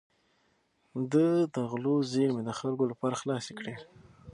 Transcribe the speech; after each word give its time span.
ده 1.11 1.27
د 1.53 1.55
غلو 1.71 1.95
زېرمې 2.11 2.41
د 2.45 2.51
خلکو 2.59 2.83
لپاره 2.91 3.19
خلاصې 3.21 3.53
کړې. 3.59 3.75